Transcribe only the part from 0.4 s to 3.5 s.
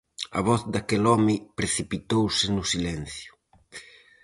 voz daquel home precipitouse no silencio.